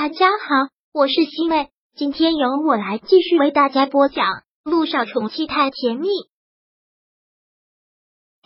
[0.00, 4.26] 大家好，我是西妹，今天由我来继续为大家播讲
[4.62, 6.06] 《陆少宠妻太甜蜜》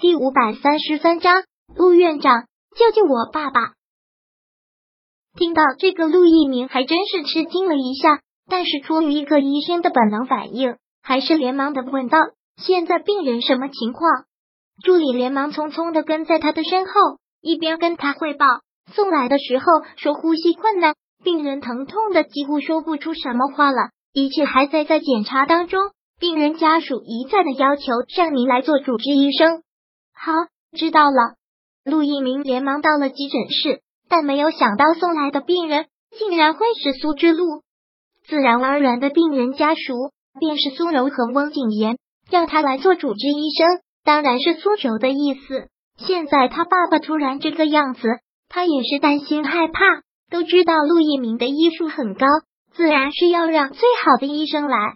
[0.00, 1.44] 第五百三十三章。
[1.76, 3.74] 陆院长，救救我爸爸！
[5.34, 12.16] 听到这个，陆一鸣还真是吃惊了一下，但是出于一个医生的本能反应，还是连忙的问道
[12.56, 14.24] ：“现在病人什么情况？”
[14.82, 16.92] 助理连忙匆匆的跟在他的身后，
[17.42, 18.46] 一边跟他汇报。
[18.94, 19.66] 送来的时候
[19.98, 20.94] 说呼吸困难。
[21.24, 25.80] 病人疼痛的几乎说不出什么话了，一切还在在检查当中。
[26.18, 27.82] 病人家属一再的要求
[28.16, 29.62] 让您来做主治医生。
[30.14, 30.32] 好，
[30.76, 31.34] 知道了。
[31.84, 37.62] 陆一鸣连忙到了急诊室，但没有想到送来的病人竟然会是苏之路。
[38.28, 41.98] 自然而然的，病人家属便是苏柔和翁景言，
[42.30, 45.66] 让他来做主治医生，当然是苏柔的意思。
[45.98, 48.08] 现在他爸爸突然这个样子，
[48.48, 49.80] 他也是担心害怕。
[50.32, 52.26] 都知道陆一鸣的医术很高，
[52.74, 54.94] 自然是要让最好的医生来。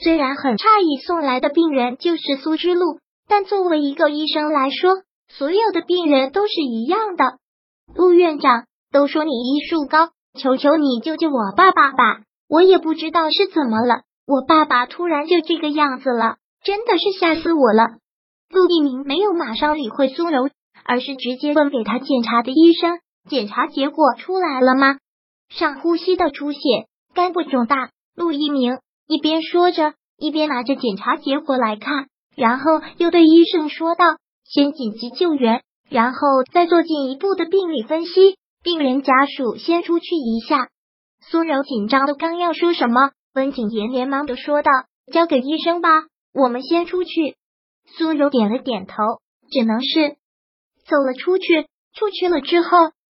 [0.00, 7.38] 虽然很诧异送来的病人就是苏之路，但作为一个医生来说，所有的病人都是一样的。
[7.92, 12.20] 陆院长都说你医术高，求求你救救我爸爸吧！
[12.48, 17.96] 我也不知道是怎么了，我爸爸突然就这个样子了，真的是吓死我了。
[18.48, 20.48] 陆一鸣没有马上理会苏柔，
[20.84, 23.00] 而是直接问给他检查的医生。
[23.28, 24.98] 检查结果出来了吗？
[25.48, 26.58] 上呼吸道出血，
[27.14, 27.90] 肝部肿大。
[28.14, 34.04] 陆一鸣一边说着，一边拿着检查结果来看，然后又对医生说道
[34.44, 36.18] ：“先紧急救援，然后
[36.52, 38.36] 再做进一步的病理分析。
[38.62, 40.68] 病人家属先出去一下。”
[41.30, 44.70] 苏柔紧张的刚要说什么，温景言连忙的说道
[45.12, 45.88] ：“交给医生吧，
[46.34, 47.36] 我们先出去。”
[47.96, 48.94] 苏柔点了点头，
[49.50, 50.16] 只能是
[50.84, 51.66] 走了出去。
[51.94, 52.68] 出去了之后。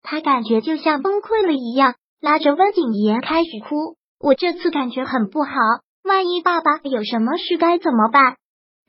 [0.06, 3.98] 他感觉就像崩溃了一样，拉着温景言开始哭。
[4.20, 5.52] 我这次感觉很不好，
[6.03, 8.38] 万一爸爸有什么事该怎么办？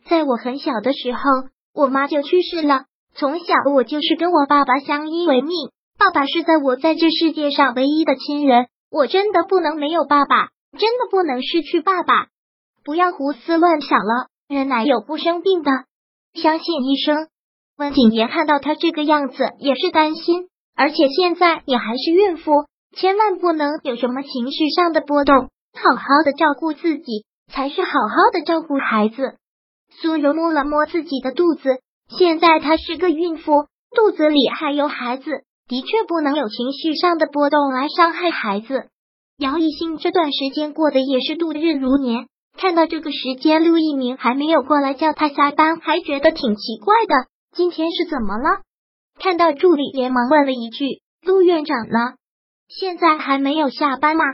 [0.09, 1.21] 在我很小的时候，
[1.75, 2.85] 我妈就去世了。
[3.15, 5.51] 从小我就是跟我爸爸相依为命，
[5.99, 8.69] 爸爸是在我在这世界上唯一的亲人。
[8.91, 12.29] 我真的不能没有爸爸，真的不能失去爸爸。
[12.85, 15.71] 不要胡思乱想了，人哪有不生病的？
[16.35, 17.29] 相信医生。
[17.79, 20.49] 温景言看到他这个样子，也是担心。
[20.77, 22.67] 而且现在你还是孕妇，
[22.97, 25.35] 千万不能有什么情绪上的波动，
[25.73, 29.37] 好好的照顾自己才是好好的照顾孩子。
[30.01, 33.67] 苏柔摸了摸自己的肚子，现在她是个孕妇，
[33.97, 35.25] 肚子里还有孩子，
[35.67, 38.89] 的确不能有情绪上的波动来伤害孩子。
[39.39, 42.27] 姚一兴这段时间过得也是度日如年，
[42.59, 47.29] 看到这个时间陆一鸣还没有过来叫他下班，还觉得挺奇怪的。
[47.55, 48.66] 今天是怎么了？
[49.19, 52.15] 看到助理，连忙问了一句：“陆院长呢？
[52.69, 54.25] 现在还没有下班吗？”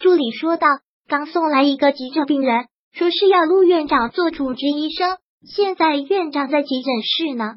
[0.00, 0.66] 助理说道
[1.08, 5.16] ：“刚送来一个急诊病人，说是要陆院长做主治医生。
[5.46, 7.54] 现在院长在急诊室呢。”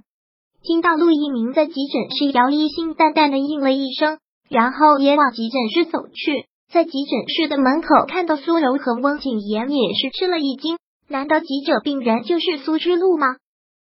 [0.63, 4.19] 听到陆一鸣在急诊室，姚一新淡淡的应了一声，
[4.50, 6.45] 然后也往急诊室走去。
[6.72, 10.78] 在急诊室的门口，看到苏柔和翁景言，也是吃了一惊。
[11.09, 13.35] 难道急诊病人就是苏之路吗？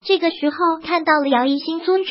[0.05, 2.05] 这个时候看到了姚一新、苏柔。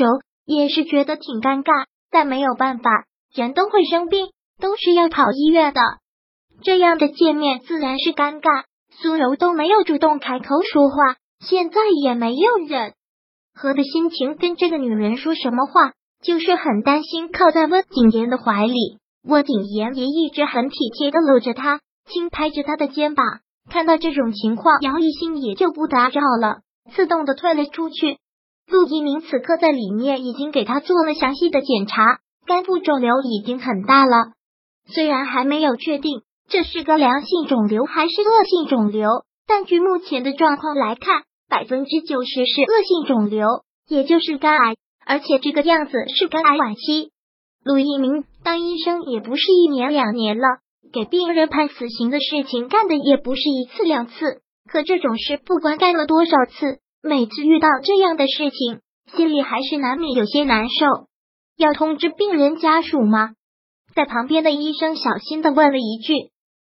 [0.46, 4.28] 也是觉得挺尴尬，但没有办法，人都会生病，
[4.60, 5.82] 都是要跑医院的。
[6.64, 8.64] 这样的见面自然是尴尬。
[9.02, 12.94] 苏柔都没有主动开口说话，现在也没有忍
[13.54, 15.92] 和的心情跟这个女人说什么话，
[16.24, 19.00] 就是很担心靠在温景言的怀里。
[19.28, 23.26] 温景言也一直很体贴的搂着他，轻拍着他的肩膀。
[23.70, 26.60] 看到这种情况，姚一兴也就不打扰了，
[26.96, 28.18] 自动的退了出去。
[28.68, 34.34] 陆一鸣此刻在里面已经给他做了详细的检查，肝部肿瘤已经很大了。
[34.88, 39.10] 虽然还没有确定这是个良性肿瘤还是恶性肿瘤，
[39.48, 43.48] 但据目前的状况来看，百分之九十是恶性肿瘤，
[43.88, 47.12] 也就是肝癌，而且这个样子是肝癌晚期。
[47.64, 50.44] 陆一鸣当医生也不是一年两年了，
[50.94, 54.14] 给病人判死刑的事情干的也不是一次两次，
[54.70, 56.80] 可这种事不管干了多少次。
[57.08, 58.82] 每次遇到这样的事情，
[59.16, 61.08] 心里还是难免有些难受。
[61.56, 63.34] 要通知病人家属吗？
[63.94, 66.16] 在旁边的医生小心的问了一句：“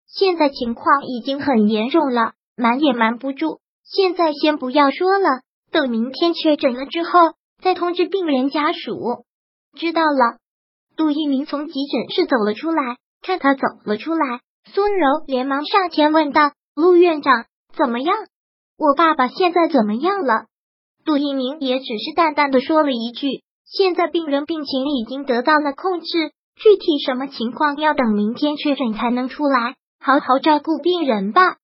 [0.09, 3.59] 现在情况已经很严重了，瞒也瞒不住。
[3.83, 5.41] 现在先不要说了，
[5.71, 7.19] 等明天确诊了之后
[7.61, 9.25] 再通知病人家属。”
[9.77, 10.39] 知道了。
[10.97, 17.45] 陆一鸣从急诊室走了出来，看他走了出来，苏柔连忙上前问道：“陆院长
[17.77, 18.15] 怎么样？”
[18.77, 20.45] 我爸爸现在怎么样了？
[21.05, 26.07] 杜一鸣也只是淡淡的说了一句：“现在病人病情已经得到了控制，
[26.55, 31.57] 具体什么情况要等明天确诊才能出来，好好照顾病人吧。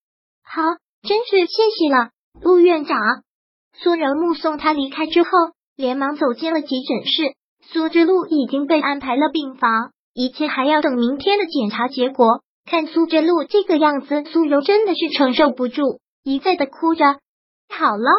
[0.44, 0.62] 好，
[1.02, 2.10] 真是谢谢了，
[2.42, 2.98] 陆院长。
[3.72, 5.30] 苏柔目送他离开之后，
[5.76, 7.34] 连忙走进了急诊室。
[7.72, 12.42] 苏之路已经被安排了病房，一切还要等明天的检查结果。
[12.66, 17.04] 看苏之路这个样子，苏柔真的是承受不住，一再的哭着。
[17.68, 18.10] 好了，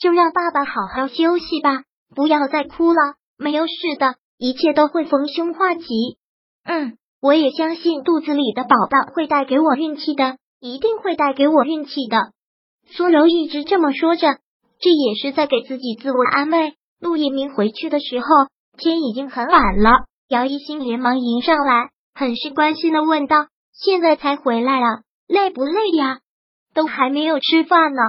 [0.00, 1.82] 就让爸爸好好休息吧，
[2.14, 5.84] 不要再哭了，没有事的，一切都会逢凶化吉。
[6.64, 12.32] 嗯，我也相信肚子里的宝宝会带给我运气的，一定会带给我运气的。
[12.88, 14.38] 苏柔一直这么说着。
[14.78, 16.74] 这也是在给自己自我安慰。
[17.00, 18.26] 陆一鸣回去的时候，
[18.76, 20.04] 天已经很晚了。
[20.28, 26.18] 姚一新连忙迎上来，很是关心的问道：“现在才回来啊，累不累呀？
[26.76, 28.02] 都还没有吃饭呢。”“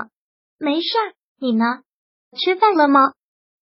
[0.60, 1.64] 没事儿，你呢？
[2.38, 3.14] 吃饭了吗？”“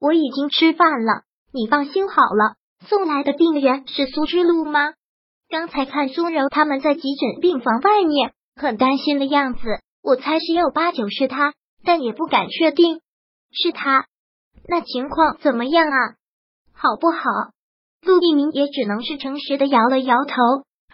[0.01, 1.23] 我已经吃饭了，
[1.53, 2.55] 你放心好了。”
[2.87, 4.93] 送来的病人是苏之路吗？
[5.49, 9.61] 刚才看苏柔他们在急诊病房外面，很担心的样子，
[10.03, 11.53] 我猜十有八九是他。
[11.87, 12.99] 但也不敢确定
[13.51, 14.07] 是他，
[14.67, 16.15] 那情况怎么样啊？
[16.73, 17.19] 好不好？
[18.01, 20.35] 陆一鸣也只能是诚实的摇了摇头，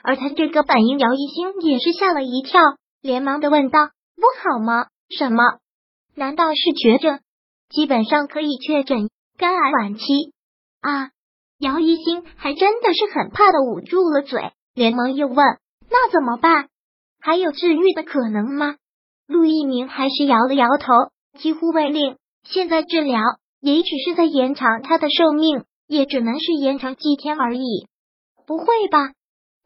[0.03, 2.59] 而他这个反应，姚一星也是吓了一跳，
[3.01, 3.79] 连忙的问道
[4.21, 4.85] ：“不好吗？
[5.09, 5.57] 什么？
[6.15, 7.19] 难道是绝症？
[7.69, 10.03] 基本上可以确诊肝癌晚期
[10.79, 11.09] 啊！”
[11.57, 15.37] 姚一星还真的是很怕的捂住了嘴，连忙又问
[15.89, 16.69] ：“那怎么办？
[17.19, 18.75] 还有治愈的可能吗？”
[19.27, 20.93] 陆一鸣还是摇了摇头，
[21.39, 22.17] 几乎未令。
[22.43, 23.19] 现在治疗
[23.59, 27.87] 也只是在延长他的寿命，也只能是延长几天而已。
[28.45, 29.13] 不会吧？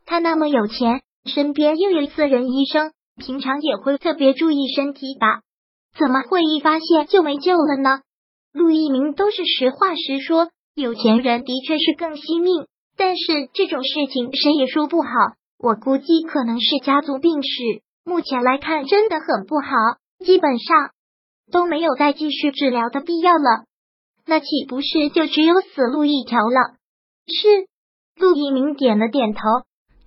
[0.06, 5.42] 他那么有钱，身边又有私人医生，平常也会特别注意身体吧？
[5.98, 8.02] 怎么会一发现就没救了呢？
[8.52, 12.68] 陆一鸣都是实话实说，有钱人的确是更惜命，
[12.98, 15.10] 但是这种事情谁也说不好。
[15.58, 17.82] 我估计可能是家族病史。
[18.04, 19.70] 目前来看，真的很不好，
[20.26, 20.92] 基本上
[21.52, 23.66] 都没有再继续治疗的必要了。
[24.26, 26.76] 那岂不是就只有死路一条了？
[27.28, 27.68] 是，
[28.20, 29.40] 陆一鸣点了点头。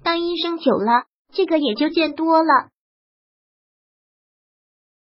[0.04, 2.68] 当医生久了，这个也就见多了。